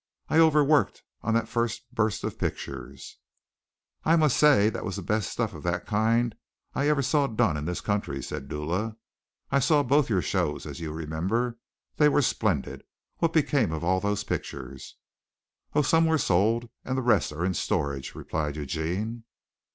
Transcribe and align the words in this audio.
I 0.29 0.39
over 0.39 0.63
worked 0.63 1.03
on 1.21 1.35
that 1.35 1.47
first 1.47 1.83
burst 1.93 2.23
of 2.23 2.39
pictures." 2.39 3.19
"I 4.03 4.15
must 4.15 4.35
say 4.35 4.67
that 4.71 4.83
was 4.83 4.95
the 4.95 5.03
best 5.03 5.29
stuff 5.29 5.53
of 5.53 5.61
that 5.61 5.85
kind 5.85 6.33
I 6.73 6.87
ever 6.89 7.03
saw 7.03 7.27
done 7.27 7.55
in 7.55 7.65
this 7.65 7.81
country," 7.81 8.23
said 8.23 8.47
Dula. 8.49 8.97
"I 9.51 9.59
saw 9.59 9.83
both 9.83 10.09
your 10.09 10.23
shows, 10.23 10.65
as 10.65 10.79
you 10.79 10.91
remember. 10.91 11.59
They 11.97 12.09
were 12.09 12.23
splendid. 12.23 12.83
What 13.17 13.31
became 13.31 13.71
of 13.71 13.83
all 13.83 13.99
those 13.99 14.23
pictures?" 14.23 14.95
"Oh, 15.75 15.83
some 15.83 16.07
were 16.07 16.17
sold 16.17 16.71
and 16.83 16.97
the 16.97 17.03
rest 17.03 17.31
are 17.31 17.45
in 17.45 17.53
storage," 17.53 18.15
replied 18.15 18.55
Eugene. 18.55 19.23